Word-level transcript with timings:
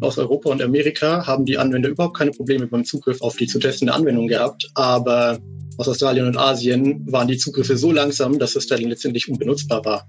Aus 0.00 0.18
Europa 0.18 0.50
und 0.50 0.62
Amerika 0.62 1.26
haben 1.26 1.44
die 1.46 1.56
Anwender 1.56 1.88
überhaupt 1.88 2.16
keine 2.16 2.30
Probleme 2.30 2.66
beim 2.66 2.84
Zugriff 2.84 3.22
auf 3.22 3.36
die 3.36 3.46
zu 3.46 3.58
testende 3.58 3.94
Anwendung 3.94 4.28
gehabt, 4.28 4.70
aber 4.74 5.38
aus 5.76 5.88
Australien 5.88 6.26
und 6.26 6.36
Asien 6.36 7.04
waren 7.10 7.26
die 7.26 7.38
Zugriffe 7.38 7.76
so 7.76 7.90
langsam, 7.90 8.38
dass 8.38 8.54
es 8.54 8.66
dann 8.66 8.82
letztendlich 8.82 9.28
unbenutzbar 9.28 9.84
war. 9.84 10.06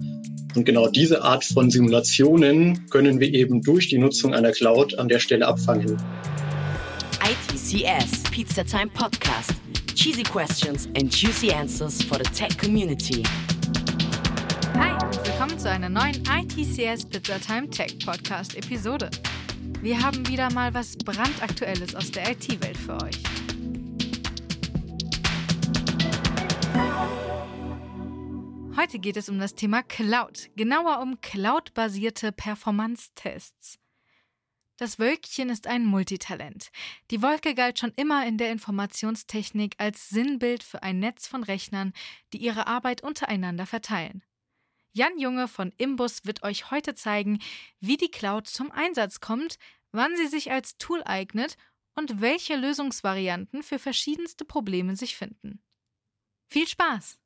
Und 0.55 0.65
genau 0.65 0.89
diese 0.89 1.23
Art 1.23 1.43
von 1.43 1.71
Simulationen 1.71 2.87
können 2.89 3.19
wir 3.19 3.33
eben 3.33 3.61
durch 3.61 3.89
die 3.89 3.97
Nutzung 3.97 4.33
einer 4.33 4.51
Cloud 4.51 4.99
an 4.99 5.07
der 5.07 5.19
Stelle 5.19 5.47
abfangen. 5.47 5.97
ITCS 7.23 8.23
Pizza 8.31 8.63
Time 8.63 8.87
Podcast. 8.93 9.53
Cheesy 9.95 10.23
questions 10.23 10.87
and 10.97 11.09
juicy 11.09 11.51
answers 11.51 12.03
for 12.03 12.17
the 12.17 12.29
tech 12.31 12.57
community. 12.57 13.23
Willkommen 15.37 15.59
zu 15.59 15.69
einer 15.69 15.89
neuen 15.89 16.23
ITCS 16.25 17.09
Pizza 17.09 17.37
Time 17.41 17.69
Tech 17.69 17.99
Podcast 18.05 18.55
Episode. 18.55 19.11
Wir 19.81 20.01
haben 20.01 20.25
wieder 20.29 20.49
mal 20.53 20.73
was 20.73 20.95
brandaktuelles 20.95 21.93
aus 21.93 22.09
der 22.09 22.31
IT-Welt 22.31 22.77
für 22.77 22.93
euch. 23.03 23.21
Heute 28.77 28.97
geht 28.99 29.17
es 29.17 29.27
um 29.27 29.37
das 29.37 29.55
Thema 29.55 29.83
Cloud, 29.83 30.51
genauer 30.55 31.01
um 31.01 31.19
Cloud-basierte 31.19 32.31
Performance-Tests. 32.31 33.77
Das 34.77 34.99
Wölkchen 34.99 35.49
ist 35.49 35.67
ein 35.67 35.83
Multitalent. 35.83 36.71
Die 37.11 37.21
Wolke 37.21 37.55
galt 37.55 37.77
schon 37.77 37.91
immer 37.97 38.25
in 38.25 38.37
der 38.37 38.53
Informationstechnik 38.53 39.75
als 39.79 40.07
Sinnbild 40.07 40.63
für 40.63 40.81
ein 40.81 40.99
Netz 40.99 41.27
von 41.27 41.43
Rechnern, 41.43 41.91
die 42.31 42.37
ihre 42.37 42.67
Arbeit 42.67 43.03
untereinander 43.03 43.65
verteilen. 43.65 44.23
Jan 44.97 45.19
Junge 45.19 45.49
von 45.49 45.73
Imbus 45.77 46.23
wird 46.23 46.43
euch 46.43 46.71
heute 46.71 46.95
zeigen, 46.95 47.39
wie 47.81 47.97
die 47.97 48.09
Cloud 48.09 48.47
zum 48.47 48.71
Einsatz 48.71 49.19
kommt, 49.19 49.57
wann 49.91 50.15
sie 50.15 50.27
sich 50.27 50.51
als 50.51 50.77
Tool 50.77 51.01
eignet 51.03 51.57
und 51.95 52.21
welche 52.21 52.55
Lösungsvarianten 52.55 53.61
für 53.61 53.77
verschiedenste 53.77 54.45
Probleme 54.45 54.95
sich 54.95 55.17
finden. 55.17 55.59
Viel 56.47 56.65
Spaß! 56.65 57.19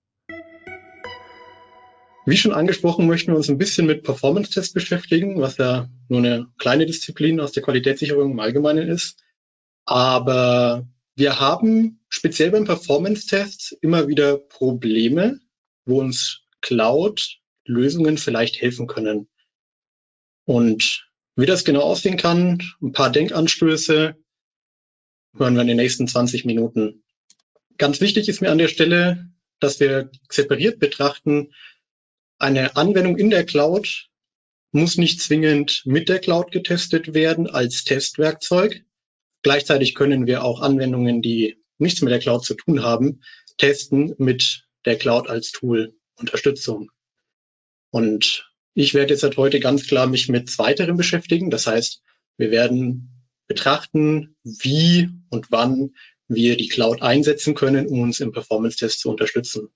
Wie 2.26 2.38
schon 2.38 2.54
angesprochen, 2.54 3.06
möchten 3.06 3.34
wir 3.34 3.38
uns 3.38 3.50
ein 3.50 3.60
bisschen 3.60 3.86
mit 3.86 4.02
Performance-Tests 4.02 4.74
beschäftigen, 4.74 5.40
was 5.40 5.58
ja 5.58 5.88
nur 6.08 6.20
eine 6.20 6.48
kleine 6.58 6.88
Disziplin 6.88 7.40
aus 7.40 7.52
der 7.52 7.62
Qualitätssicherung 7.62 8.32
im 8.32 8.40
Allgemeinen 8.40 8.90
ist. 8.90 9.24
Aber 9.86 10.88
wir 11.16 11.40
haben 11.40 12.04
speziell 12.10 12.50
beim 12.50 12.66
Performance-Test 12.66 13.78
immer 13.82 14.08
wieder 14.08 14.40
Probleme, 14.40 15.40
wo 15.86 16.00
uns 16.00 16.48
Cloud-Lösungen 17.70 18.18
vielleicht 18.18 18.62
helfen 18.62 18.88
können. 18.88 19.30
Und 20.46 21.08
wie 21.36 21.46
das 21.46 21.64
genau 21.64 21.82
aussehen 21.82 22.18
kann, 22.18 22.62
ein 22.82 22.92
paar 22.92 23.12
Denkanstöße, 23.12 24.16
hören 25.38 25.54
wir 25.54 25.62
in 25.62 25.68
den 25.68 25.78
nächsten 25.78 26.08
20 26.08 26.46
Minuten. 26.46 27.04
Ganz 27.78 28.02
wichtig 28.02 28.28
ist 28.28 28.42
mir 28.42 28.52
an 28.52 28.58
der 28.58 28.68
Stelle, 28.68 29.30
dass 29.60 29.80
wir 29.80 30.10
separiert 30.30 30.80
betrachten, 30.80 31.54
eine 32.40 32.76
Anwendung 32.76 33.18
in 33.18 33.30
der 33.30 33.46
Cloud 33.46 34.10
muss 34.72 34.98
nicht 34.98 35.22
zwingend 35.22 35.84
mit 35.86 36.10
der 36.10 36.20
Cloud 36.20 36.52
getestet 36.52 37.14
werden 37.14 37.48
als 37.48 37.84
Testwerkzeug. 37.84 38.84
Gleichzeitig 39.42 39.96
können 39.96 40.26
wir 40.26 40.44
auch 40.44 40.62
Anwendungen, 40.62 41.22
die 41.22 41.62
nichts 41.78 42.02
mit 42.02 42.12
der 42.12 42.20
Cloud 42.20 42.46
zu 42.46 42.56
tun 42.56 42.84
haben, 42.84 43.22
testen 43.58 44.16
mit 44.18 44.68
der 44.86 44.98
Cloud 44.98 45.28
als 45.28 45.52
Tool 45.52 45.96
Unterstützung. 46.16 46.92
Und 47.92 48.52
ich 48.74 48.94
werde 48.94 49.14
jetzt 49.14 49.24
halt 49.24 49.38
heute 49.38 49.60
ganz 49.60 49.88
klar 49.88 50.08
mich 50.08 50.30
mit 50.30 50.50
zweiterem 50.50 50.98
beschäftigen. 50.98 51.50
Das 51.50 51.68
heißt, 51.68 52.02
wir 52.38 52.52
werden 52.52 53.28
betrachten, 53.48 54.36
wie 54.44 55.10
und 55.30 55.52
wann 55.52 55.96
wir 56.28 56.56
die 56.56 56.68
Cloud 56.68 57.02
einsetzen 57.02 57.56
können, 57.56 57.88
um 57.88 58.02
uns 58.02 58.20
im 58.20 58.32
Performance-Test 58.32 59.00
zu 59.00 59.10
unterstützen. 59.10 59.70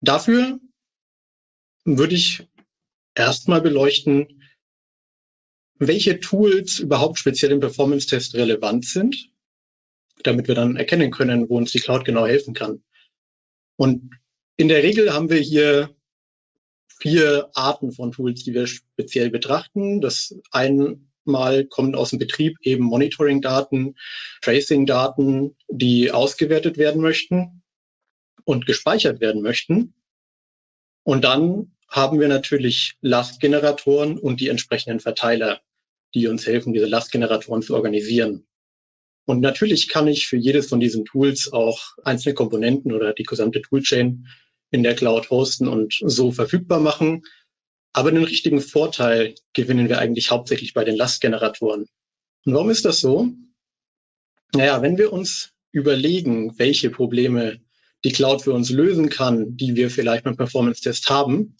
Dafür 0.00 0.58
würde 1.84 2.14
ich 2.14 2.48
erstmal 3.14 3.60
beleuchten, 3.60 4.42
welche 5.78 6.20
Tools 6.20 6.78
überhaupt 6.78 7.18
speziell 7.18 7.52
im 7.52 7.60
Performance-Test 7.60 8.34
relevant 8.34 8.86
sind, 8.86 9.30
damit 10.22 10.48
wir 10.48 10.54
dann 10.54 10.76
erkennen 10.76 11.10
können, 11.10 11.48
wo 11.48 11.56
uns 11.56 11.72
die 11.72 11.80
Cloud 11.80 12.04
genau 12.04 12.26
helfen 12.26 12.54
kann. 12.54 12.82
Und 13.76 14.10
in 14.56 14.68
der 14.68 14.82
Regel 14.82 15.12
haben 15.12 15.30
wir 15.30 15.38
hier 15.38 15.94
vier 17.00 17.50
Arten 17.54 17.92
von 17.92 18.12
Tools, 18.12 18.44
die 18.44 18.54
wir 18.54 18.66
speziell 18.66 19.30
betrachten. 19.30 20.00
Das 20.00 20.34
einmal 20.50 21.64
kommen 21.64 21.94
aus 21.94 22.10
dem 22.10 22.18
Betrieb 22.18 22.56
eben 22.62 22.84
Monitoring-Daten, 22.84 23.96
Tracing-Daten, 24.42 25.56
die 25.68 26.10
ausgewertet 26.10 26.78
werden 26.78 27.00
möchten 27.00 27.62
und 28.44 28.66
gespeichert 28.66 29.20
werden 29.20 29.42
möchten. 29.42 29.94
Und 31.04 31.24
dann 31.24 31.72
haben 31.88 32.20
wir 32.20 32.28
natürlich 32.28 32.96
Lastgeneratoren 33.00 34.18
und 34.18 34.40
die 34.40 34.48
entsprechenden 34.48 35.00
Verteiler, 35.00 35.60
die 36.14 36.26
uns 36.26 36.46
helfen, 36.46 36.72
diese 36.72 36.86
Lastgeneratoren 36.86 37.62
zu 37.62 37.74
organisieren. 37.74 38.46
Und 39.24 39.40
natürlich 39.40 39.88
kann 39.88 40.08
ich 40.08 40.26
für 40.26 40.38
jedes 40.38 40.68
von 40.68 40.80
diesen 40.80 41.04
Tools 41.04 41.52
auch 41.52 41.96
einzelne 42.02 42.34
Komponenten 42.34 42.92
oder 42.92 43.12
die 43.12 43.24
gesamte 43.24 43.60
Toolchain 43.60 44.26
in 44.70 44.82
der 44.82 44.94
Cloud 44.94 45.30
hosten 45.30 45.68
und 45.68 45.98
so 46.04 46.32
verfügbar 46.32 46.80
machen. 46.80 47.22
Aber 47.92 48.10
den 48.12 48.24
richtigen 48.24 48.60
Vorteil 48.60 49.34
gewinnen 49.54 49.88
wir 49.88 49.98
eigentlich 49.98 50.30
hauptsächlich 50.30 50.74
bei 50.74 50.84
den 50.84 50.96
Lastgeneratoren. 50.96 51.86
Und 52.44 52.54
warum 52.54 52.70
ist 52.70 52.84
das 52.84 53.00
so? 53.00 53.30
Naja, 54.54 54.82
wenn 54.82 54.98
wir 54.98 55.12
uns 55.12 55.52
überlegen, 55.72 56.58
welche 56.58 56.90
Probleme 56.90 57.60
die 58.04 58.12
Cloud 58.12 58.42
für 58.42 58.52
uns 58.52 58.70
lösen 58.70 59.08
kann, 59.08 59.56
die 59.56 59.74
wir 59.74 59.90
vielleicht 59.90 60.24
beim 60.24 60.36
Performance-Test 60.36 61.10
haben, 61.10 61.56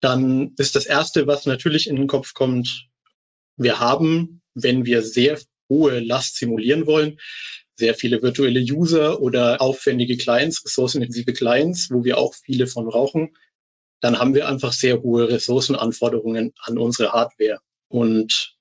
dann 0.00 0.54
ist 0.58 0.76
das 0.76 0.86
Erste, 0.86 1.26
was 1.26 1.46
natürlich 1.46 1.88
in 1.88 1.96
den 1.96 2.06
Kopf 2.06 2.34
kommt, 2.34 2.88
wir 3.56 3.80
haben, 3.80 4.42
wenn 4.54 4.84
wir 4.84 5.02
sehr 5.02 5.40
hohe 5.68 6.00
Last 6.00 6.36
simulieren 6.36 6.86
wollen, 6.86 7.18
sehr 7.76 7.94
viele 7.94 8.22
virtuelle 8.22 8.60
User 8.60 9.20
oder 9.20 9.60
aufwendige 9.60 10.16
Clients, 10.16 10.64
ressourcenintensive 10.64 11.32
Clients, 11.32 11.90
wo 11.90 12.04
wir 12.04 12.18
auch 12.18 12.34
viele 12.34 12.66
von 12.66 12.86
brauchen, 12.86 13.36
dann 14.00 14.18
haben 14.18 14.34
wir 14.34 14.48
einfach 14.48 14.72
sehr 14.72 15.02
hohe 15.02 15.28
Ressourcenanforderungen 15.28 16.52
an 16.58 16.78
unsere 16.78 17.12
Hardware. 17.12 17.60
Und 17.88 18.56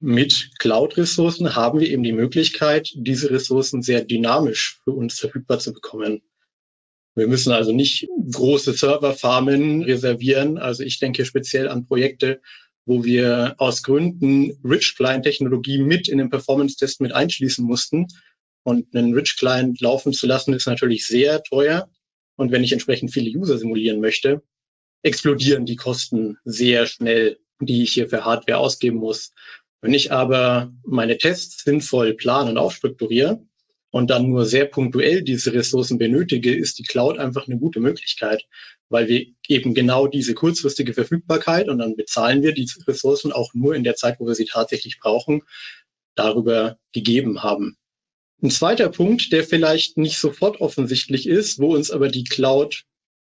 mit 0.00 0.50
Cloud-Ressourcen 0.58 1.56
haben 1.56 1.80
wir 1.80 1.88
eben 1.88 2.02
die 2.02 2.12
Möglichkeit, 2.12 2.90
diese 2.94 3.30
Ressourcen 3.30 3.82
sehr 3.82 4.04
dynamisch 4.04 4.80
für 4.84 4.92
uns 4.92 5.18
verfügbar 5.18 5.58
zu 5.58 5.72
bekommen. 5.72 6.22
Wir 7.14 7.28
müssen 7.28 7.52
also 7.52 7.72
nicht 7.72 8.08
große 8.32 8.72
Serverfarmen 8.72 9.82
reservieren. 9.82 10.58
Also 10.58 10.82
ich 10.82 10.98
denke 10.98 11.24
speziell 11.24 11.68
an 11.68 11.86
Projekte, 11.86 12.40
wo 12.86 13.04
wir 13.04 13.54
aus 13.58 13.82
Gründen 13.82 14.58
Rich 14.64 14.96
Client 14.96 15.24
Technologie 15.24 15.78
mit 15.78 16.08
in 16.08 16.18
den 16.18 16.28
Performance 16.28 16.76
Test 16.76 17.00
mit 17.00 17.12
einschließen 17.12 17.64
mussten. 17.64 18.08
Und 18.64 18.96
einen 18.96 19.14
Rich 19.14 19.36
Client 19.36 19.80
laufen 19.80 20.12
zu 20.12 20.26
lassen 20.26 20.54
ist 20.54 20.66
natürlich 20.66 21.06
sehr 21.06 21.42
teuer. 21.42 21.88
Und 22.36 22.50
wenn 22.50 22.64
ich 22.64 22.72
entsprechend 22.72 23.12
viele 23.12 23.30
User 23.38 23.58
simulieren 23.58 24.00
möchte, 24.00 24.42
explodieren 25.02 25.66
die 25.66 25.76
Kosten 25.76 26.38
sehr 26.44 26.86
schnell, 26.86 27.38
die 27.60 27.82
ich 27.82 27.92
hier 27.92 28.08
für 28.08 28.24
Hardware 28.24 28.58
ausgeben 28.58 28.96
muss. 28.96 29.32
Wenn 29.80 29.92
ich 29.92 30.10
aber 30.10 30.72
meine 30.82 31.18
Tests 31.18 31.62
sinnvoll 31.62 32.14
plane 32.14 32.50
und 32.50 32.58
aufstrukturiere 32.58 33.46
und 33.90 34.08
dann 34.08 34.30
nur 34.30 34.46
sehr 34.46 34.64
punktuell 34.64 35.22
diese 35.22 35.52
Ressourcen 35.52 35.98
benötige, 35.98 36.56
ist 36.56 36.78
die 36.78 36.84
Cloud 36.84 37.18
einfach 37.18 37.46
eine 37.46 37.58
gute 37.58 37.80
Möglichkeit, 37.80 38.46
weil 38.88 39.08
wir 39.08 39.26
eben 39.46 39.74
genau 39.74 40.06
diese 40.06 40.32
kurzfristige 40.32 40.94
Verfügbarkeit 40.94 41.68
und 41.68 41.78
dann 41.78 41.96
bezahlen 41.96 42.42
wir 42.42 42.54
die 42.54 42.68
Ressourcen 42.88 43.30
auch 43.30 43.52
nur 43.52 43.74
in 43.74 43.84
der 43.84 43.94
Zeit, 43.94 44.18
wo 44.20 44.26
wir 44.26 44.34
sie 44.34 44.46
tatsächlich 44.46 44.98
brauchen, 44.98 45.42
darüber 46.14 46.78
gegeben 46.92 47.42
haben. 47.42 47.76
Ein 48.44 48.50
zweiter 48.50 48.90
Punkt, 48.90 49.32
der 49.32 49.42
vielleicht 49.42 49.96
nicht 49.96 50.18
sofort 50.18 50.60
offensichtlich 50.60 51.26
ist, 51.26 51.60
wo 51.60 51.74
uns 51.74 51.90
aber 51.90 52.08
die 52.08 52.24
Cloud 52.24 52.84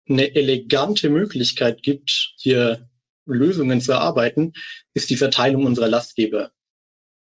eine 0.07 0.35
elegante 0.35 1.09
Möglichkeit 1.09 1.81
gibt, 1.81 2.35
hier 2.37 2.87
Lösungen 3.25 3.81
zu 3.81 3.93
erarbeiten, 3.93 4.53
ist 4.93 5.09
die 5.09 5.15
Verteilung 5.15 5.65
unserer 5.65 5.87
Lastgeber. 5.87 6.51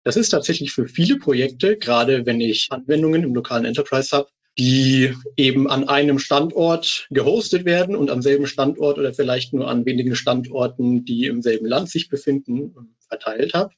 Das 0.05 0.17
ist 0.17 0.31
tatsächlich 0.31 0.73
für 0.73 0.89
viele 0.89 1.19
Projekte, 1.19 1.77
gerade 1.77 2.25
wenn 2.25 2.41
ich 2.41 2.69
Anwendungen 2.71 3.25
im 3.25 3.35
lokalen 3.35 3.67
Enterprise 3.67 4.17
habe, 4.17 4.31
die 4.59 5.15
eben 5.37 5.69
an 5.69 5.87
einem 5.87 6.19
Standort 6.19 7.07
gehostet 7.11 7.67
werden 7.67 7.95
und 7.95 8.11
am 8.11 8.23
selben 8.23 8.47
Standort 8.47 8.97
oder 8.97 9.13
vielleicht 9.13 9.53
nur 9.53 9.69
an 9.69 9.85
wenigen 9.85 10.17
Standorten, 10.17 11.05
die 11.05 11.27
im 11.27 11.43
selben 11.43 11.67
Land 11.67 11.91
sich 11.91 12.09
befinden, 12.09 12.97
verteilt 13.07 13.53
habe, 13.53 13.75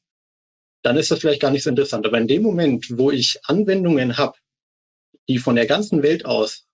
dann 0.85 0.97
ist 0.97 1.11
das 1.11 1.19
vielleicht 1.19 1.41
gar 1.41 1.51
nicht 1.51 1.65
so 1.65 1.71
interessant. 1.71 2.07
Aber 2.07 2.19
in 2.19 2.29
dem 2.29 2.43
Moment, 2.43 2.87
wo 2.99 3.11
ich 3.11 3.41
Anwendungen 3.45 4.17
habe, 4.17 4.39
die 5.29 5.39
von 5.39 5.57
der 5.57 5.67
ganzen 5.67 6.03
Welt 6.03 6.27
aus 6.27 6.67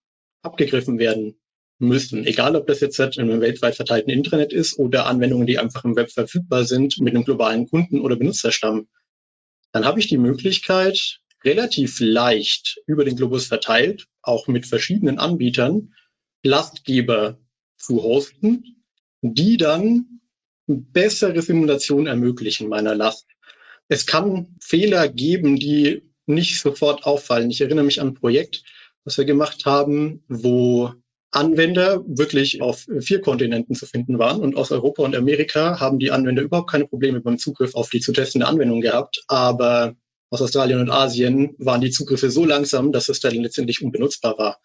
abgegriffen 0.43 0.99
werden, 0.99 1.41
müssen. 1.79 2.27
Egal, 2.27 2.57
ob 2.57 2.67
das 2.67 2.81
jetzt 2.81 2.99
in 2.99 3.13
einem 3.21 3.41
weltweit 3.41 3.75
verteilten 3.75 4.11
Internet 4.11 4.53
ist 4.53 4.79
oder 4.79 5.07
Anwendungen, 5.07 5.47
die 5.47 5.59
einfach 5.59 5.85
im 5.85 5.97
Web 5.97 6.11
verfügbar 6.11 6.65
sind 6.65 7.01
mit 7.01 7.15
einem 7.15 7.25
globalen 7.25 7.67
Kunden- 7.69 8.01
oder 8.01 8.17
Benutzerstamm. 8.17 8.89
Dann 9.73 9.87
habe 9.87 9.99
ich 9.99 10.09
die 10.09 10.19
Möglichkeit, 10.19 11.21
relativ 11.43 12.01
leicht 12.01 12.83
über 12.87 13.05
den 13.05 13.17
Globus 13.17 13.47
verteilt, 13.47 14.09
auch 14.21 14.47
mit 14.47 14.67
verschiedenen 14.67 15.19
Anbietern, 15.19 15.95
Lastgeber 16.43 17.39
zu 17.79 18.03
hosten, 18.03 18.85
die 19.23 19.57
dann 19.57 20.21
bessere 20.67 21.41
Simulationen 21.41 22.07
ermöglichen 22.07 22.69
meiner 22.69 22.95
Last. 22.95 23.27
Es 23.91 24.07
kann 24.07 24.57
Fehler 24.61 25.09
geben, 25.09 25.57
die 25.57 26.03
nicht 26.25 26.61
sofort 26.61 27.03
auffallen. 27.03 27.51
Ich 27.51 27.61
erinnere 27.61 27.85
mich 27.85 28.01
an 28.01 28.09
ein 28.09 28.15
Projekt, 28.15 28.63
was 29.05 29.19
wir 29.19 29.25
gemacht 29.25 29.67
haben, 29.67 30.23
wo 30.29 30.93
Anwender 31.33 32.01
wirklich 32.07 32.63
auf 32.63 32.87
vier 33.01 33.21
Kontinenten 33.21 33.75
zu 33.75 33.87
finden 33.87 34.21
waren 34.21 34.41
und 34.43 34.57
aus 34.57 34.71
Europa 34.71 35.03
und 35.03 35.17
Amerika 35.17 35.81
haben 35.81 35.99
die 35.99 36.13
Anwender 36.13 36.43
überhaupt 36.43 36.71
keine 36.71 36.87
Probleme 36.87 37.21
beim 37.21 37.39
Zugriff 37.39 37.75
auf 37.75 37.91
die 37.91 37.99
zu 37.99 38.13
testende 38.13 38.47
Anwendung 38.47 38.81
gehabt, 38.81 39.25
aber 39.27 39.97
aus 40.31 40.41
Australien 40.41 40.79
und 40.79 40.91
Asien 40.91 41.57
waren 41.59 41.81
die 41.81 41.91
Zugriffe 41.91 42.31
so 42.31 42.45
langsam, 42.45 42.93
dass 42.93 43.09
es 43.09 43.19
dann 43.19 43.35
letztendlich 43.35 43.83
unbenutzbar 43.83 44.39
war. 44.39 44.61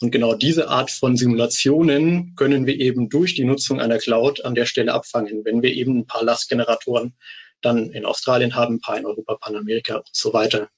Und 0.00 0.10
genau 0.10 0.34
diese 0.34 0.68
Art 0.68 0.90
von 0.90 1.16
Simulationen 1.16 2.34
können 2.34 2.66
wir 2.66 2.80
eben 2.80 3.08
durch 3.08 3.36
die 3.36 3.44
Nutzung 3.44 3.80
einer 3.80 3.98
Cloud 3.98 4.44
an 4.44 4.56
der 4.56 4.66
Stelle 4.66 4.92
abfangen, 4.92 5.44
wenn 5.44 5.62
wir 5.62 5.72
eben 5.72 5.98
ein 5.98 6.06
paar 6.06 6.24
Lastgeneratoren 6.24 7.14
dann 7.64 7.90
in 7.90 8.04
Australien 8.04 8.54
haben, 8.54 8.76
ein 8.76 8.80
paar 8.80 8.98
in 8.98 9.06
Europa, 9.06 9.36
Panamerika 9.36 9.96
und 9.96 10.08
so 10.12 10.32
weiter. 10.32 10.68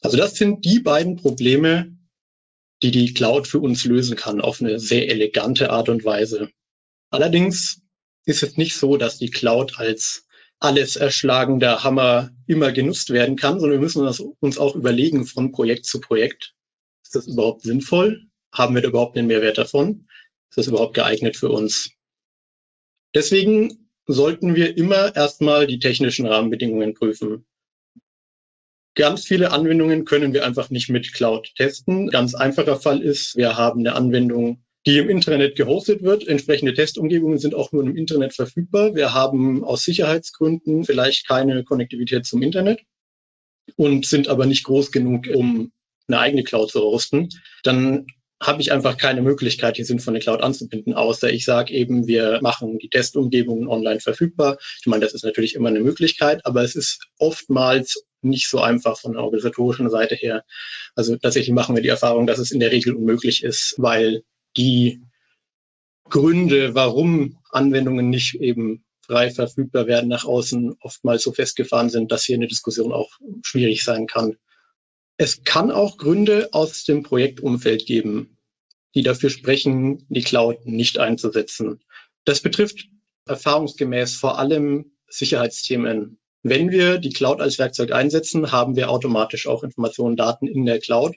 Also 0.00 0.16
das 0.16 0.34
sind 0.34 0.64
die 0.64 0.80
beiden 0.80 1.16
Probleme, 1.16 1.96
die 2.82 2.90
die 2.90 3.14
Cloud 3.14 3.46
für 3.46 3.60
uns 3.60 3.84
lösen 3.84 4.16
kann, 4.16 4.40
auf 4.40 4.60
eine 4.60 4.80
sehr 4.80 5.08
elegante 5.08 5.70
Art 5.70 5.88
und 5.88 6.04
Weise. 6.04 6.50
Allerdings 7.10 7.80
ist 8.24 8.42
es 8.42 8.56
nicht 8.56 8.76
so, 8.76 8.96
dass 8.96 9.18
die 9.18 9.30
Cloud 9.30 9.78
als 9.78 10.26
alles 10.58 10.96
erschlagender 10.96 11.82
Hammer 11.82 12.30
immer 12.46 12.72
genutzt 12.72 13.10
werden 13.10 13.36
kann, 13.36 13.58
sondern 13.58 13.80
wir 13.80 13.84
müssen 13.84 14.06
uns 14.40 14.58
auch 14.58 14.76
überlegen 14.76 15.26
von 15.26 15.52
Projekt 15.52 15.86
zu 15.86 16.00
Projekt. 16.00 16.54
Ist 17.04 17.14
das 17.14 17.26
überhaupt 17.26 17.62
sinnvoll? 17.62 18.26
Haben 18.52 18.74
wir 18.74 18.82
da 18.82 18.88
überhaupt 18.88 19.16
einen 19.16 19.26
Mehrwert 19.26 19.58
davon? 19.58 20.08
Ist 20.50 20.58
das 20.58 20.66
überhaupt 20.68 20.94
geeignet 20.94 21.36
für 21.36 21.50
uns? 21.50 21.90
Deswegen 23.14 23.81
sollten 24.12 24.54
wir 24.54 24.76
immer 24.76 25.14
erstmal 25.14 25.66
die 25.66 25.78
technischen 25.78 26.26
Rahmenbedingungen 26.26 26.94
prüfen. 26.94 27.46
Ganz 28.94 29.24
viele 29.24 29.52
Anwendungen 29.52 30.04
können 30.04 30.34
wir 30.34 30.44
einfach 30.44 30.68
nicht 30.68 30.90
mit 30.90 31.14
Cloud 31.14 31.54
testen. 31.56 32.08
Ganz 32.08 32.34
einfacher 32.34 32.76
Fall 32.76 33.00
ist, 33.00 33.36
wir 33.36 33.56
haben 33.56 33.80
eine 33.80 33.94
Anwendung, 33.94 34.62
die 34.86 34.98
im 34.98 35.08
Internet 35.08 35.56
gehostet 35.56 36.02
wird. 36.02 36.28
Entsprechende 36.28 36.74
Testumgebungen 36.74 37.38
sind 37.38 37.54
auch 37.54 37.72
nur 37.72 37.84
im 37.84 37.96
Internet 37.96 38.34
verfügbar. 38.34 38.94
Wir 38.94 39.14
haben 39.14 39.64
aus 39.64 39.84
Sicherheitsgründen 39.84 40.84
vielleicht 40.84 41.26
keine 41.26 41.64
Konnektivität 41.64 42.26
zum 42.26 42.42
Internet 42.42 42.82
und 43.76 44.04
sind 44.04 44.28
aber 44.28 44.44
nicht 44.44 44.64
groß 44.64 44.92
genug, 44.92 45.26
um 45.32 45.72
eine 46.08 46.18
eigene 46.18 46.42
Cloud 46.42 46.70
zu 46.70 46.80
hosten. 46.80 47.30
Dann 47.62 48.06
habe 48.42 48.60
ich 48.60 48.72
einfach 48.72 48.96
keine 48.96 49.22
Möglichkeit, 49.22 49.78
die 49.78 49.84
sinnvolle 49.84 50.18
Cloud 50.18 50.42
anzubinden, 50.42 50.94
außer 50.94 51.32
ich 51.32 51.44
sage 51.44 51.72
eben, 51.72 52.06
wir 52.06 52.40
machen 52.42 52.78
die 52.78 52.88
Testumgebungen 52.88 53.68
online 53.68 54.00
verfügbar. 54.00 54.58
Ich 54.80 54.86
meine, 54.86 55.04
das 55.04 55.14
ist 55.14 55.24
natürlich 55.24 55.54
immer 55.54 55.68
eine 55.68 55.80
Möglichkeit, 55.80 56.44
aber 56.44 56.62
es 56.62 56.74
ist 56.74 57.06
oftmals 57.18 58.04
nicht 58.20 58.48
so 58.48 58.60
einfach 58.60 58.98
von 58.98 59.12
der 59.12 59.22
organisatorischen 59.22 59.90
Seite 59.90 60.16
her. 60.16 60.44
Also 60.94 61.16
tatsächlich 61.16 61.54
machen 61.54 61.76
wir 61.76 61.82
die 61.82 61.88
Erfahrung, 61.88 62.26
dass 62.26 62.38
es 62.38 62.50
in 62.50 62.60
der 62.60 62.72
Regel 62.72 62.94
unmöglich 62.94 63.42
ist, 63.44 63.74
weil 63.78 64.22
die 64.56 65.02
Gründe, 66.08 66.74
warum 66.74 67.38
Anwendungen 67.50 68.10
nicht 68.10 68.34
eben 68.34 68.84
frei 69.06 69.30
verfügbar 69.30 69.86
werden 69.86 70.08
nach 70.08 70.24
außen, 70.24 70.76
oftmals 70.80 71.22
so 71.22 71.32
festgefahren 71.32 71.90
sind, 71.90 72.12
dass 72.12 72.24
hier 72.24 72.36
eine 72.36 72.48
Diskussion 72.48 72.92
auch 72.92 73.10
schwierig 73.42 73.84
sein 73.84 74.06
kann. 74.06 74.36
Es 75.22 75.44
kann 75.44 75.70
auch 75.70 75.98
Gründe 75.98 76.48
aus 76.50 76.82
dem 76.82 77.04
Projektumfeld 77.04 77.86
geben, 77.86 78.38
die 78.96 79.04
dafür 79.04 79.30
sprechen, 79.30 80.04
die 80.08 80.24
Cloud 80.24 80.66
nicht 80.66 80.98
einzusetzen. 80.98 81.78
Das 82.24 82.40
betrifft 82.40 82.88
erfahrungsgemäß 83.28 84.16
vor 84.16 84.40
allem 84.40 84.96
Sicherheitsthemen. 85.06 86.18
Wenn 86.42 86.72
wir 86.72 86.98
die 86.98 87.12
Cloud 87.12 87.40
als 87.40 87.60
Werkzeug 87.60 87.92
einsetzen, 87.92 88.50
haben 88.50 88.74
wir 88.74 88.90
automatisch 88.90 89.46
auch 89.46 89.62
Informationen, 89.62 90.16
Daten 90.16 90.48
in 90.48 90.64
der 90.64 90.80
Cloud. 90.80 91.14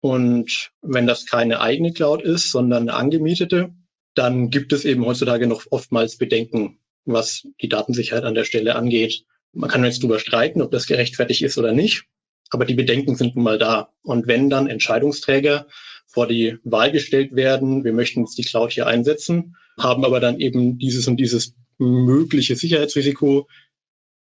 Und 0.00 0.70
wenn 0.80 1.06
das 1.06 1.26
keine 1.26 1.60
eigene 1.60 1.92
Cloud 1.92 2.22
ist, 2.22 2.50
sondern 2.50 2.88
eine 2.88 2.94
angemietete, 2.94 3.74
dann 4.14 4.48
gibt 4.48 4.72
es 4.72 4.86
eben 4.86 5.04
heutzutage 5.04 5.46
noch 5.46 5.66
oftmals 5.68 6.16
Bedenken, 6.16 6.78
was 7.04 7.46
die 7.60 7.68
Datensicherheit 7.68 8.24
an 8.24 8.34
der 8.34 8.44
Stelle 8.44 8.76
angeht. 8.76 9.26
Man 9.52 9.68
kann 9.68 9.84
jetzt 9.84 10.02
darüber 10.02 10.18
streiten, 10.18 10.62
ob 10.62 10.70
das 10.70 10.86
gerechtfertigt 10.86 11.42
ist 11.42 11.58
oder 11.58 11.72
nicht, 11.72 12.06
aber 12.54 12.64
die 12.64 12.74
Bedenken 12.74 13.16
sind 13.16 13.34
nun 13.34 13.44
mal 13.44 13.58
da. 13.58 13.92
Und 14.02 14.28
wenn 14.28 14.48
dann 14.48 14.68
Entscheidungsträger 14.68 15.66
vor 16.06 16.28
die 16.28 16.56
Wahl 16.62 16.92
gestellt 16.92 17.34
werden, 17.34 17.82
wir 17.82 17.92
möchten 17.92 18.20
jetzt 18.20 18.38
die 18.38 18.44
Cloud 18.44 18.72
hier 18.72 18.86
einsetzen, 18.86 19.56
haben 19.76 20.04
aber 20.04 20.20
dann 20.20 20.38
eben 20.38 20.78
dieses 20.78 21.08
und 21.08 21.16
dieses 21.16 21.54
mögliche 21.78 22.54
Sicherheitsrisiko, 22.54 23.48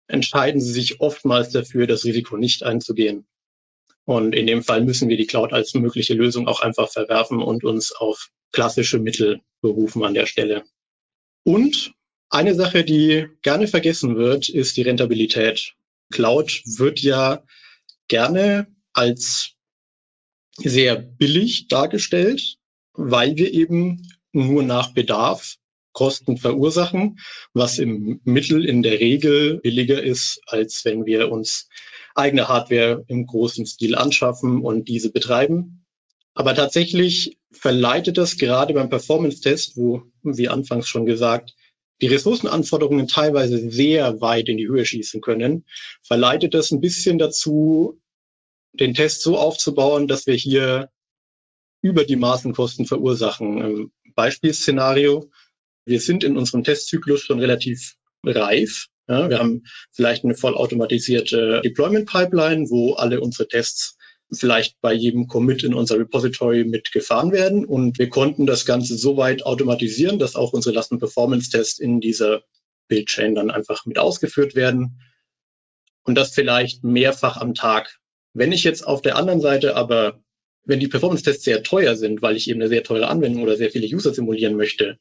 entscheiden 0.06 0.60
sie 0.60 0.72
sich 0.72 1.00
oftmals 1.00 1.50
dafür, 1.50 1.86
das 1.86 2.04
Risiko 2.04 2.36
nicht 2.36 2.62
einzugehen. 2.62 3.26
Und 4.04 4.34
in 4.34 4.46
dem 4.46 4.62
Fall 4.62 4.82
müssen 4.84 5.08
wir 5.08 5.16
die 5.16 5.26
Cloud 5.26 5.54
als 5.54 5.72
mögliche 5.72 6.12
Lösung 6.12 6.46
auch 6.46 6.60
einfach 6.60 6.90
verwerfen 6.90 7.40
und 7.40 7.64
uns 7.64 7.92
auf 7.92 8.28
klassische 8.52 8.98
Mittel 8.98 9.40
berufen 9.62 10.04
an 10.04 10.12
der 10.12 10.26
Stelle. 10.26 10.64
Und 11.44 11.94
eine 12.28 12.54
Sache, 12.54 12.84
die 12.84 13.28
gerne 13.40 13.66
vergessen 13.66 14.16
wird, 14.16 14.50
ist 14.50 14.76
die 14.76 14.82
Rentabilität. 14.82 15.72
Cloud 16.12 16.62
wird 16.66 17.00
ja 17.00 17.42
gerne 18.10 18.66
als 18.92 19.54
sehr 20.56 20.96
billig 20.96 21.68
dargestellt, 21.68 22.56
weil 22.92 23.36
wir 23.36 23.54
eben 23.54 24.02
nur 24.32 24.62
nach 24.62 24.92
Bedarf 24.92 25.56
Kosten 25.92 26.36
verursachen, 26.36 27.18
was 27.52 27.78
im 27.78 28.20
Mittel 28.24 28.64
in 28.64 28.82
der 28.82 29.00
Regel 29.00 29.58
billiger 29.60 30.02
ist, 30.02 30.40
als 30.46 30.84
wenn 30.84 31.06
wir 31.06 31.32
uns 31.32 31.68
eigene 32.14 32.48
Hardware 32.48 33.04
im 33.08 33.26
großen 33.26 33.66
Stil 33.66 33.94
anschaffen 33.94 34.60
und 34.60 34.88
diese 34.88 35.10
betreiben. 35.10 35.84
Aber 36.34 36.54
tatsächlich 36.54 37.38
verleitet 37.50 38.18
das 38.18 38.36
gerade 38.36 38.74
beim 38.74 38.88
Performance-Test, 38.88 39.76
wo, 39.76 40.02
wie 40.22 40.48
anfangs 40.48 40.88
schon 40.88 41.06
gesagt, 41.06 41.54
die 42.00 42.06
Ressourcenanforderungen 42.06 43.08
teilweise 43.08 43.70
sehr 43.70 44.20
weit 44.20 44.48
in 44.48 44.56
die 44.56 44.68
Höhe 44.68 44.84
schießen 44.84 45.20
können, 45.20 45.64
verleitet 46.02 46.54
das 46.54 46.70
ein 46.70 46.80
bisschen 46.80 47.18
dazu, 47.18 48.00
den 48.72 48.94
Test 48.94 49.22
so 49.22 49.36
aufzubauen, 49.36 50.08
dass 50.08 50.26
wir 50.26 50.34
hier 50.34 50.90
über 51.82 52.04
die 52.04 52.16
Maßenkosten 52.16 52.86
verursachen. 52.86 53.92
Beispielszenario, 54.14 55.30
wir 55.84 56.00
sind 56.00 56.24
in 56.24 56.36
unserem 56.36 56.64
Testzyklus 56.64 57.22
schon 57.22 57.40
relativ 57.40 57.96
reif. 58.24 58.86
Ja, 59.08 59.28
wir 59.28 59.38
haben 59.38 59.64
vielleicht 59.90 60.24
eine 60.24 60.36
vollautomatisierte 60.36 61.62
Deployment 61.64 62.08
Pipeline, 62.08 62.70
wo 62.70 62.92
alle 62.92 63.20
unsere 63.20 63.48
Tests 63.48 63.96
vielleicht 64.32 64.80
bei 64.80 64.92
jedem 64.92 65.26
Commit 65.26 65.64
in 65.64 65.74
unser 65.74 65.98
Repository 65.98 66.64
mitgefahren 66.64 67.32
werden. 67.32 67.64
Und 67.64 67.98
wir 67.98 68.08
konnten 68.08 68.46
das 68.46 68.64
Ganze 68.64 68.96
so 68.96 69.16
weit 69.16 69.44
automatisieren, 69.44 70.18
dass 70.18 70.36
auch 70.36 70.52
unsere 70.52 70.74
Lasten-Performance-Tests 70.74 71.78
in 71.78 72.00
dieser 72.00 72.42
Build-Chain 72.88 73.34
dann 73.34 73.50
einfach 73.50 73.86
mit 73.86 73.98
ausgeführt 73.98 74.54
werden. 74.54 75.00
Und 76.04 76.14
das 76.14 76.30
vielleicht 76.32 76.84
mehrfach 76.84 77.36
am 77.36 77.54
Tag. 77.54 77.98
Wenn 78.32 78.52
ich 78.52 78.64
jetzt 78.64 78.86
auf 78.86 79.02
der 79.02 79.16
anderen 79.16 79.40
Seite 79.40 79.76
aber, 79.76 80.20
wenn 80.64 80.80
die 80.80 80.88
Performance-Tests 80.88 81.44
sehr 81.44 81.62
teuer 81.62 81.96
sind, 81.96 82.22
weil 82.22 82.36
ich 82.36 82.48
eben 82.48 82.60
eine 82.60 82.68
sehr 82.68 82.84
teure 82.84 83.08
Anwendung 83.08 83.42
oder 83.42 83.56
sehr 83.56 83.70
viele 83.70 83.86
User 83.86 84.14
simulieren 84.14 84.56
möchte, 84.56 84.98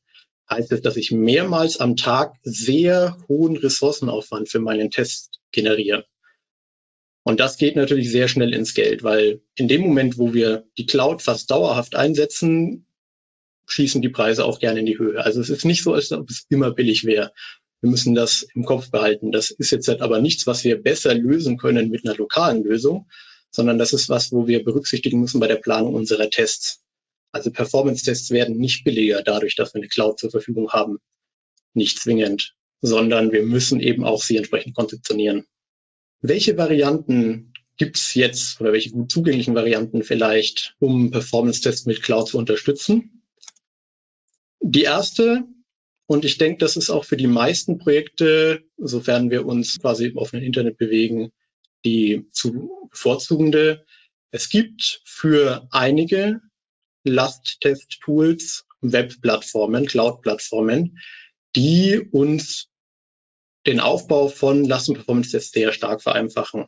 heißt 0.49 0.71
es, 0.71 0.81
dass 0.81 0.97
ich 0.97 1.11
mehrmals 1.11 1.79
am 1.79 1.95
Tag 1.95 2.35
sehr 2.41 3.17
hohen 3.27 3.55
Ressourcenaufwand 3.55 4.49
für 4.49 4.59
meinen 4.59 4.89
Test 4.89 5.39
generiere. 5.51 6.05
Und 7.29 7.39
das 7.39 7.57
geht 7.57 7.75
natürlich 7.75 8.09
sehr 8.09 8.27
schnell 8.27 8.55
ins 8.55 8.73
Geld, 8.73 9.03
weil 9.03 9.43
in 9.53 9.67
dem 9.67 9.81
Moment, 9.81 10.17
wo 10.17 10.33
wir 10.33 10.65
die 10.79 10.87
Cloud 10.87 11.21
fast 11.21 11.51
dauerhaft 11.51 11.93
einsetzen, 11.93 12.87
schießen 13.67 14.01
die 14.01 14.09
Preise 14.09 14.45
auch 14.45 14.57
gerne 14.57 14.79
in 14.79 14.87
die 14.87 14.97
Höhe. 14.97 15.23
Also 15.23 15.39
es 15.39 15.51
ist 15.51 15.63
nicht 15.63 15.83
so, 15.83 15.93
als 15.93 16.11
ob 16.11 16.27
es 16.27 16.47
immer 16.49 16.71
billig 16.71 17.03
wäre. 17.03 17.31
Wir 17.81 17.91
müssen 17.91 18.15
das 18.15 18.47
im 18.55 18.65
Kopf 18.65 18.89
behalten. 18.89 19.31
Das 19.31 19.51
ist 19.51 19.69
jetzt 19.69 19.87
halt 19.87 20.01
aber 20.01 20.19
nichts, 20.19 20.47
was 20.47 20.63
wir 20.63 20.81
besser 20.81 21.13
lösen 21.13 21.57
können 21.57 21.91
mit 21.91 22.03
einer 22.03 22.17
lokalen 22.17 22.63
Lösung, 22.63 23.07
sondern 23.51 23.77
das 23.77 23.93
ist 23.93 24.09
was, 24.09 24.31
wo 24.31 24.47
wir 24.47 24.63
berücksichtigen 24.63 25.19
müssen 25.19 25.39
bei 25.39 25.47
der 25.47 25.57
Planung 25.57 25.93
unserer 25.93 26.31
Tests. 26.31 26.81
Also 27.31 27.51
Performance-Tests 27.51 28.31
werden 28.31 28.57
nicht 28.57 28.83
billiger 28.83 29.21
dadurch, 29.21 29.55
dass 29.55 29.75
wir 29.75 29.81
eine 29.81 29.87
Cloud 29.87 30.17
zur 30.17 30.31
Verfügung 30.31 30.71
haben. 30.71 30.97
Nicht 31.75 31.99
zwingend, 31.99 32.55
sondern 32.81 33.31
wir 33.31 33.43
müssen 33.43 33.79
eben 33.81 34.03
auch 34.03 34.23
sie 34.23 34.37
entsprechend 34.37 34.75
konzeptionieren. 34.75 35.45
Welche 36.21 36.57
Varianten 36.57 37.53
gibt's 37.77 38.13
jetzt 38.13 38.59
oder 38.59 38.73
welche 38.73 38.91
gut 38.91 39.11
zugänglichen 39.11 39.55
Varianten 39.55 40.03
vielleicht, 40.03 40.75
um 40.79 41.11
Performance-Tests 41.11 41.85
mit 41.85 42.03
Cloud 42.03 42.27
zu 42.27 42.37
unterstützen? 42.37 43.23
Die 44.59 44.83
erste, 44.83 45.45
und 46.05 46.25
ich 46.25 46.37
denke, 46.37 46.57
das 46.57 46.75
ist 46.75 46.89
auch 46.89 47.05
für 47.05 47.15
die 47.15 47.27
meisten 47.27 47.77
Projekte, 47.77 48.63
sofern 48.77 49.29
wir 49.29 49.45
uns 49.45 49.79
quasi 49.79 50.07
im 50.07 50.17
offenen 50.17 50.43
Internet 50.43 50.77
bewegen, 50.77 51.31
die 51.85 52.27
zu 52.31 52.69
bevorzugende. 52.91 53.85
Es 54.31 54.49
gibt 54.49 55.01
für 55.05 55.67
einige 55.71 56.41
Lasttest-Tools 57.05 58.65
Web-Plattformen, 58.81 59.85
Cloud-Plattformen, 59.85 60.99
die 61.55 61.99
uns 62.11 62.68
den 63.65 63.79
Aufbau 63.79 64.27
von 64.27 64.63
Lasten-Performance-Tests 64.63 65.51
sehr 65.51 65.73
stark 65.73 66.01
vereinfachen. 66.01 66.65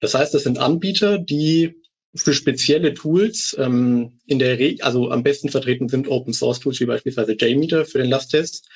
Das 0.00 0.14
heißt, 0.14 0.34
das 0.34 0.44
sind 0.44 0.58
Anbieter, 0.58 1.18
die 1.18 1.74
für 2.14 2.34
spezielle 2.34 2.94
Tools 2.94 3.56
ähm, 3.58 4.20
in 4.26 4.38
der 4.38 4.58
Regel, 4.58 4.82
also 4.82 5.10
am 5.10 5.22
besten 5.22 5.48
vertreten 5.48 5.88
sind 5.88 6.08
Open 6.08 6.32
Source 6.32 6.60
Tools 6.60 6.78
wie 6.80 6.86
beispielsweise 6.86 7.36
JMeter 7.38 7.84
für 7.84 7.98
den 7.98 8.10
Lasttest. 8.10 8.68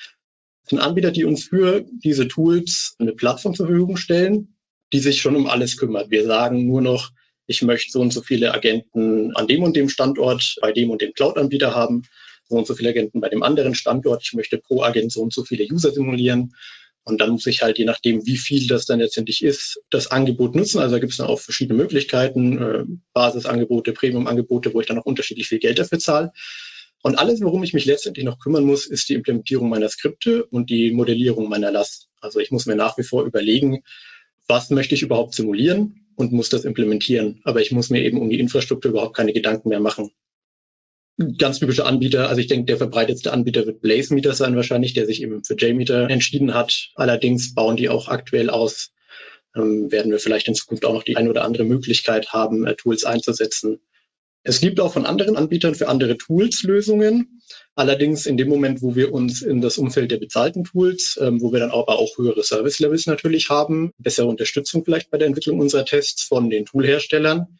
Das 0.63 0.71
sind 0.71 0.79
Anbieter, 0.79 1.11
die 1.11 1.23
uns 1.23 1.45
für 1.45 1.85
diese 2.03 2.27
Tools 2.27 2.95
eine 2.99 3.13
Plattform 3.13 3.55
zur 3.55 3.67
Verfügung 3.67 3.97
stellen, 3.97 4.55
die 4.91 4.99
sich 4.99 5.21
schon 5.21 5.35
um 5.35 5.47
alles 5.47 5.77
kümmert. 5.77 6.11
Wir 6.11 6.25
sagen 6.25 6.65
nur 6.65 6.81
noch, 6.81 7.11
ich 7.47 7.61
möchte 7.61 7.91
so 7.91 8.01
und 8.01 8.11
so 8.11 8.21
viele 8.21 8.53
Agenten 8.53 9.35
an 9.35 9.47
dem 9.47 9.63
und 9.63 9.75
dem 9.75 9.89
Standort 9.89 10.57
bei 10.61 10.71
dem 10.71 10.91
und 10.91 11.01
dem 11.01 11.13
Cloud-Anbieter 11.13 11.73
haben, 11.73 12.03
so 12.47 12.57
und 12.57 12.67
so 12.67 12.75
viele 12.75 12.89
Agenten 12.89 13.21
bei 13.21 13.29
dem 13.29 13.41
anderen 13.41 13.73
Standort. 13.73 14.21
Ich 14.23 14.33
möchte 14.33 14.57
pro 14.57 14.83
Agent 14.83 15.11
so 15.11 15.21
und 15.21 15.33
so 15.33 15.43
viele 15.43 15.65
User 15.71 15.91
simulieren. 15.91 16.55
Und 17.09 17.19
dann 17.19 17.31
muss 17.31 17.45
ich 17.45 17.61
halt, 17.61 17.77
je 17.77 17.85
nachdem, 17.85 18.25
wie 18.25 18.37
viel 18.37 18.67
das 18.67 18.85
dann 18.85 18.99
letztendlich 18.99 19.43
ist, 19.43 19.81
das 19.89 20.07
Angebot 20.07 20.55
nutzen. 20.55 20.79
Also 20.79 20.95
da 20.95 20.99
gibt 20.99 21.11
es 21.11 21.17
dann 21.17 21.27
auch 21.27 21.39
verschiedene 21.39 21.77
Möglichkeiten, 21.77 22.61
äh, 22.61 22.83
Basisangebote, 23.13 23.93
Premium-Angebote, 23.93 24.73
wo 24.73 24.81
ich 24.81 24.87
dann 24.87 24.99
auch 24.99 25.05
unterschiedlich 25.05 25.47
viel 25.47 25.59
Geld 25.59 25.79
dafür 25.79 25.99
zahle. 25.99 26.31
Und 27.01 27.17
alles, 27.17 27.41
worum 27.41 27.63
ich 27.63 27.73
mich 27.73 27.85
letztendlich 27.85 28.25
noch 28.25 28.39
kümmern 28.39 28.65
muss, 28.65 28.85
ist 28.85 29.09
die 29.09 29.13
Implementierung 29.13 29.69
meiner 29.69 29.89
Skripte 29.89 30.45
und 30.45 30.69
die 30.69 30.91
Modellierung 30.91 31.49
meiner 31.49 31.71
Last. 31.71 32.09
Also 32.19 32.39
ich 32.39 32.51
muss 32.51 32.65
mir 32.65 32.75
nach 32.75 32.97
wie 32.97 33.03
vor 33.03 33.23
überlegen, 33.23 33.83
was 34.47 34.69
möchte 34.69 34.95
ich 34.95 35.01
überhaupt 35.01 35.33
simulieren 35.33 36.07
und 36.15 36.33
muss 36.33 36.49
das 36.49 36.65
implementieren. 36.65 37.39
Aber 37.45 37.61
ich 37.61 37.71
muss 37.71 37.89
mir 37.89 38.01
eben 38.01 38.19
um 38.19 38.29
die 38.29 38.39
Infrastruktur 38.39 38.91
überhaupt 38.91 39.15
keine 39.15 39.33
Gedanken 39.33 39.69
mehr 39.69 39.79
machen 39.79 40.11
ganz 41.37 41.59
typische 41.59 41.85
Anbieter. 41.85 42.29
Also 42.29 42.41
ich 42.41 42.47
denke, 42.47 42.65
der 42.65 42.77
verbreitetste 42.77 43.33
Anbieter 43.33 43.65
wird 43.65 43.81
Blazemeter 43.81 44.33
sein 44.33 44.55
wahrscheinlich, 44.55 44.93
der 44.93 45.05
sich 45.05 45.21
eben 45.21 45.43
für 45.43 45.55
JMeter 45.57 46.09
entschieden 46.09 46.53
hat. 46.53 46.89
Allerdings 46.95 47.53
bauen 47.53 47.75
die 47.75 47.89
auch 47.89 48.07
aktuell 48.07 48.49
aus. 48.49 48.91
Ähm, 49.55 49.91
werden 49.91 50.11
wir 50.11 50.19
vielleicht 50.19 50.47
in 50.47 50.55
Zukunft 50.55 50.85
auch 50.85 50.93
noch 50.93 51.03
die 51.03 51.17
eine 51.17 51.29
oder 51.29 51.43
andere 51.43 51.63
Möglichkeit 51.63 52.31
haben, 52.31 52.65
äh, 52.65 52.75
Tools 52.75 53.03
einzusetzen. 53.03 53.79
Es 54.43 54.61
gibt 54.61 54.79
auch 54.79 54.93
von 54.93 55.05
anderen 55.05 55.35
Anbietern 55.35 55.75
für 55.75 55.89
andere 55.89 56.17
Tools 56.17 56.63
Lösungen. 56.63 57.41
Allerdings 57.75 58.25
in 58.25 58.37
dem 58.37 58.47
Moment, 58.47 58.81
wo 58.81 58.95
wir 58.95 59.11
uns 59.11 59.41
in 59.41 59.59
das 59.59 59.77
Umfeld 59.77 60.11
der 60.11 60.17
bezahlten 60.17 60.63
Tools, 60.63 61.19
ähm, 61.21 61.41
wo 61.41 61.51
wir 61.51 61.59
dann 61.59 61.71
aber 61.71 61.99
auch 61.99 62.17
höhere 62.17 62.43
Service 62.43 62.79
Levels 62.79 63.07
natürlich 63.07 63.49
haben, 63.49 63.91
bessere 63.97 64.27
Unterstützung 64.27 64.85
vielleicht 64.85 65.11
bei 65.11 65.17
der 65.17 65.27
Entwicklung 65.27 65.59
unserer 65.59 65.85
Tests 65.85 66.23
von 66.23 66.49
den 66.49 66.65
Toolherstellern, 66.65 67.59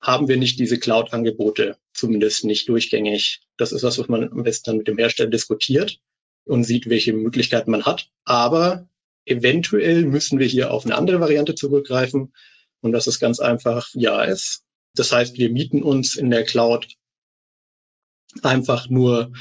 haben 0.00 0.28
wir 0.28 0.36
nicht 0.36 0.58
diese 0.58 0.78
Cloud-Angebote, 0.78 1.76
zumindest 1.92 2.44
nicht 2.44 2.68
durchgängig. 2.68 3.40
Das 3.56 3.72
ist 3.72 3.82
was, 3.82 3.98
was 3.98 4.08
man 4.08 4.30
am 4.30 4.42
besten 4.42 4.70
dann 4.70 4.78
mit 4.78 4.88
dem 4.88 4.98
Hersteller 4.98 5.30
diskutiert 5.30 5.98
und 6.44 6.64
sieht, 6.64 6.88
welche 6.88 7.12
Möglichkeiten 7.12 7.70
man 7.70 7.84
hat. 7.84 8.10
Aber 8.24 8.88
eventuell 9.24 10.04
müssen 10.04 10.38
wir 10.38 10.46
hier 10.46 10.72
auf 10.72 10.84
eine 10.84 10.96
andere 10.96 11.20
Variante 11.20 11.54
zurückgreifen. 11.54 12.32
Und 12.80 12.92
das 12.92 13.06
ist 13.06 13.18
ganz 13.18 13.40
einfach 13.40 13.88
ja 13.94 14.24
es. 14.24 14.64
Das 14.94 15.12
heißt, 15.12 15.36
wir 15.36 15.50
mieten 15.50 15.82
uns 15.82 16.16
in 16.16 16.30
der 16.30 16.44
Cloud 16.44 16.88
einfach 18.42 18.88
nur 18.88 19.32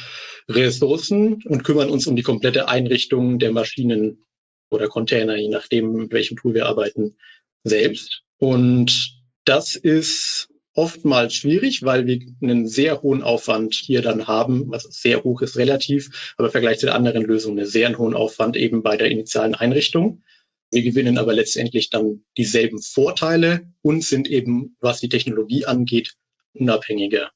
Ressourcen 0.48 1.44
und 1.44 1.64
kümmern 1.64 1.90
uns 1.90 2.08
um 2.08 2.16
die 2.16 2.24
komplette 2.24 2.68
Einrichtung 2.68 3.38
der 3.38 3.52
Maschinen 3.52 4.26
oder 4.70 4.88
Container, 4.88 5.36
je 5.36 5.50
nachdem, 5.50 5.94
mit 5.94 6.12
welchem 6.12 6.38
Tool 6.38 6.54
wir 6.54 6.66
arbeiten, 6.66 7.18
selbst. 7.64 8.24
Und 8.38 9.17
das 9.48 9.76
ist 9.76 10.50
oftmals 10.74 11.34
schwierig, 11.34 11.84
weil 11.84 12.06
wir 12.06 12.20
einen 12.42 12.68
sehr 12.68 13.02
hohen 13.02 13.24
Aufwand 13.24 13.74
hier 13.74 14.02
dann 14.02 14.28
haben, 14.28 14.70
was 14.70 14.84
sehr 14.84 15.24
hoch 15.24 15.42
ist 15.42 15.58
relativ, 15.58 16.34
aber 16.38 16.50
im 16.50 16.52
Vergleich 16.52 16.80
zu 16.80 16.86
den 16.86 16.96
anderen 16.96 17.24
Lösungen 17.24 17.60
einen 17.60 17.68
sehr 17.68 17.98
hohen 17.98 18.14
Aufwand 18.14 18.58
eben 18.58 18.84
bei 18.84 18.98
der 18.98 19.10
initialen 19.10 19.56
Einrichtung. 19.56 20.22
Wir 20.70 20.84
gewinnen 20.84 21.18
aber 21.18 21.34
letztendlich 21.34 21.90
dann 21.90 22.26
dieselben 22.38 22.80
Vorteile 22.80 23.72
und 23.82 24.04
sind 24.04 24.30
eben, 24.30 24.76
was 24.82 25.00
die 25.00 25.10
Technologie 25.10 25.66
angeht, 25.66 26.16
unabhängiger. 26.54 27.32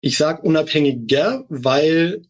Ich 0.00 0.16
sage 0.16 0.42
unabhängiger, 0.42 1.44
weil 1.48 2.22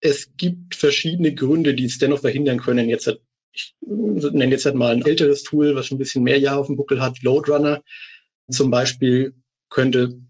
es 0.00 0.36
gibt 0.36 0.74
verschiedene 0.74 1.34
Gründe, 1.34 1.74
die 1.74 1.84
es 1.84 1.98
dennoch 1.98 2.20
verhindern 2.20 2.60
können. 2.60 2.88
Jetzt, 2.88 3.12
ich 3.52 3.74
nenne 3.82 4.52
jetzt 4.52 4.64
halt 4.64 4.74
mal 4.74 4.92
ein 4.92 5.04
älteres 5.04 5.42
Tool, 5.42 5.74
was 5.74 5.86
schon 5.86 5.96
ein 5.96 5.98
bisschen 6.00 6.24
mehr 6.24 6.38
Jahre 6.38 6.60
auf 6.60 6.66
dem 6.66 6.76
Buckel 6.76 7.02
hat, 7.02 7.22
Loadrunner 7.22 7.82
zum 8.50 8.70
Beispiel 8.70 9.34
könnte 9.68 10.20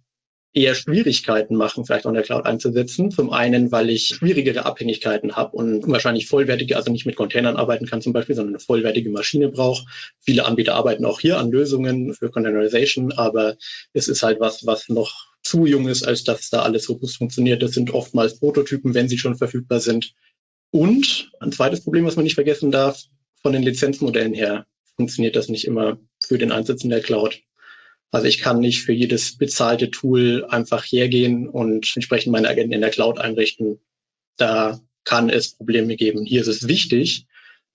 eher 0.54 0.74
Schwierigkeiten 0.74 1.56
machen, 1.56 1.86
vielleicht 1.86 2.04
auch 2.04 2.10
in 2.10 2.14
der 2.14 2.22
Cloud 2.24 2.44
einzusetzen. 2.44 3.10
Zum 3.10 3.30
einen, 3.30 3.72
weil 3.72 3.88
ich 3.88 4.08
schwierigere 4.08 4.66
Abhängigkeiten 4.66 5.34
habe 5.34 5.56
und 5.56 5.88
wahrscheinlich 5.88 6.28
vollwertige, 6.28 6.76
also 6.76 6.92
nicht 6.92 7.06
mit 7.06 7.16
Containern 7.16 7.56
arbeiten 7.56 7.86
kann 7.86 8.02
zum 8.02 8.12
Beispiel, 8.12 8.36
sondern 8.36 8.54
eine 8.54 8.60
vollwertige 8.60 9.08
Maschine 9.10 9.48
brauche. 9.48 9.86
Viele 10.20 10.44
Anbieter 10.44 10.74
arbeiten 10.74 11.06
auch 11.06 11.20
hier 11.20 11.38
an 11.38 11.50
Lösungen 11.50 12.14
für 12.14 12.30
Containerization, 12.30 13.12
aber 13.12 13.56
es 13.94 14.08
ist 14.08 14.22
halt 14.22 14.40
was, 14.40 14.66
was 14.66 14.88
noch 14.88 15.32
zu 15.42 15.66
jung 15.66 15.88
ist, 15.88 16.06
als 16.06 16.24
dass 16.24 16.50
da 16.50 16.62
alles 16.62 16.88
robust 16.88 17.16
funktioniert. 17.16 17.62
Das 17.62 17.72
sind 17.72 17.92
oftmals 17.92 18.38
Prototypen, 18.38 18.94
wenn 18.94 19.08
sie 19.08 19.18
schon 19.18 19.36
verfügbar 19.36 19.80
sind. 19.80 20.14
Und 20.70 21.30
ein 21.40 21.52
zweites 21.52 21.82
Problem, 21.82 22.04
was 22.04 22.16
man 22.16 22.24
nicht 22.24 22.34
vergessen 22.34 22.70
darf, 22.70 23.02
von 23.42 23.52
den 23.52 23.62
Lizenzmodellen 23.62 24.34
her 24.34 24.66
funktioniert 24.96 25.34
das 25.34 25.48
nicht 25.48 25.66
immer 25.66 25.98
für 26.24 26.38
den 26.38 26.52
Einsatz 26.52 26.84
in 26.84 26.90
der 26.90 27.00
Cloud. 27.00 27.40
Also 28.12 28.26
ich 28.26 28.38
kann 28.38 28.60
nicht 28.60 28.82
für 28.82 28.92
jedes 28.92 29.38
bezahlte 29.38 29.90
Tool 29.90 30.44
einfach 30.44 30.84
hergehen 30.84 31.48
und 31.48 31.90
entsprechend 31.96 32.30
meine 32.30 32.48
Agenten 32.48 32.74
in 32.74 32.82
der 32.82 32.90
Cloud 32.90 33.18
einrichten. 33.18 33.80
Da 34.36 34.80
kann 35.04 35.30
es 35.30 35.54
Probleme 35.54 35.96
geben. 35.96 36.26
Hier 36.26 36.42
ist 36.42 36.46
es 36.46 36.68
wichtig, 36.68 37.26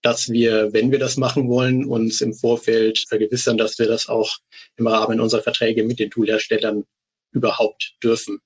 dass 0.03 0.29
wir, 0.29 0.73
wenn 0.73 0.91
wir 0.91 0.99
das 0.99 1.17
machen 1.17 1.49
wollen, 1.49 1.85
uns 1.85 2.21
im 2.21 2.35
Vorfeld 2.35 2.99
vergewissern, 2.99 3.57
dass 3.57 3.79
wir 3.79 3.87
das 3.87 4.07
auch 4.09 4.37
im 4.75 4.85
Rahmen 4.85 5.19
unserer 5.19 5.41
Verträge 5.41 5.83
mit 5.83 5.97
den 5.97 6.11
Toolherstellern 6.11 6.85
überhaupt 7.31 7.95
dürfen. 8.03 8.39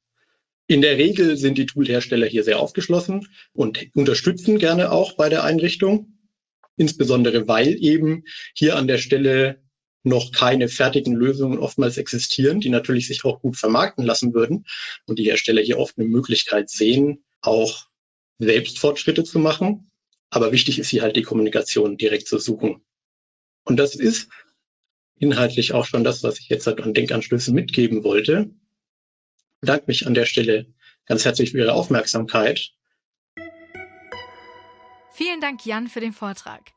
In 0.67 0.81
der 0.81 0.97
Regel 0.97 1.35
sind 1.35 1.57
die 1.57 1.65
Toolhersteller 1.65 2.25
hier 2.25 2.45
sehr 2.45 2.61
aufgeschlossen 2.61 3.27
und 3.51 3.89
unterstützen 3.93 4.59
gerne 4.59 4.93
auch 4.93 5.17
bei 5.17 5.27
der 5.27 5.43
Einrichtung, 5.43 6.17
insbesondere 6.77 7.49
weil 7.49 7.75
eben 7.83 8.23
hier 8.55 8.77
an 8.77 8.87
der 8.87 8.97
Stelle 8.97 9.61
noch 10.03 10.31
keine 10.31 10.67
fertigen 10.67 11.13
Lösungen 11.13 11.59
oftmals 11.59 11.97
existieren, 11.97 12.59
die 12.59 12.69
natürlich 12.69 13.07
sich 13.07 13.23
auch 13.23 13.41
gut 13.41 13.57
vermarkten 13.57 14.05
lassen 14.05 14.33
würden 14.33 14.65
und 15.05 15.19
die 15.19 15.25
Hersteller 15.25 15.61
hier 15.61 15.77
oft 15.77 15.97
eine 15.97 16.07
Möglichkeit 16.07 16.69
sehen, 16.69 17.23
auch 17.41 17.87
selbst 18.39 18.79
Fortschritte 18.79 19.23
zu 19.23 19.39
machen. 19.39 19.91
Aber 20.29 20.51
wichtig 20.51 20.79
ist 20.79 20.89
hier 20.89 21.01
halt 21.01 21.15
die 21.15 21.21
Kommunikation 21.23 21.97
direkt 21.97 22.27
zu 22.27 22.39
suchen. 22.39 22.81
Und 23.63 23.77
das 23.77 23.95
ist 23.95 24.29
inhaltlich 25.17 25.73
auch 25.73 25.85
schon 25.85 26.03
das, 26.03 26.23
was 26.23 26.39
ich 26.39 26.49
jetzt 26.49 26.65
halt 26.65 26.81
an 26.81 26.93
Denkanstößen 26.93 27.53
mitgeben 27.53 28.03
wollte. 28.03 28.49
Ich 29.53 29.59
bedanke 29.59 29.85
mich 29.87 30.07
an 30.07 30.15
der 30.15 30.25
Stelle 30.25 30.73
ganz 31.05 31.25
herzlich 31.25 31.51
für 31.51 31.59
Ihre 31.59 31.73
Aufmerksamkeit. 31.73 32.71
Vielen 35.13 35.41
Dank, 35.41 35.65
Jan, 35.65 35.87
für 35.87 35.99
den 35.99 36.13
Vortrag. 36.13 36.71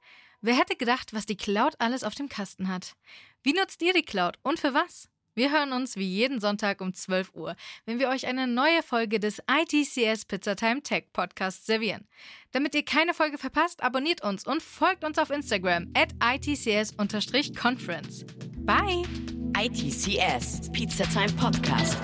Wer 0.45 0.57
hätte 0.59 0.77
gedacht, 0.77 1.15
was 1.15 1.25
die 1.25 1.39
Cloud 1.39 1.73
alles 1.79 2.05
auf 2.05 2.15
dem 2.15 2.29
Kasten 2.29 2.69
hat? 2.69 2.97
Wie 3.43 3.55
nutzt 3.55 3.81
ihr 3.81 3.95
die 3.95 4.03
Cloud 4.03 4.39
und 4.43 4.61
für 4.61 4.75
was? 4.75 5.09
Wir 5.35 5.51
hören 5.51 5.73
uns 5.73 5.97
wie 5.97 6.07
jeden 6.07 6.39
Sonntag 6.39 6.83
um 6.83 6.93
12 6.93 7.35
Uhr, 7.35 7.57
wenn 7.87 7.99
wir 7.99 8.11
euch 8.11 8.27
eine 8.27 8.47
neue 8.47 8.83
Folge 8.83 9.19
des 9.19 9.43
ITCS 9.51 10.27
Pizzatime 10.27 10.83
Tech 10.83 11.05
Podcast 11.15 11.65
servieren. 11.65 12.07
Damit 12.53 12.75
ihr 12.75 12.85
keine 12.85 13.15
Folge 13.15 13.39
verpasst, 13.39 13.83
abonniert 13.83 14.23
uns 14.23 14.47
und 14.47 14.63
folgt 14.63 15.03
uns 15.03 15.19
auf 15.19 15.31
Instagram 15.31 15.91
at 15.95 16.11
ITCS-Conference. 16.23 18.27
Bye! 18.67 19.03
ITCS 19.57 20.71
Pizzatime 20.73 21.33
Podcast. 21.41 21.97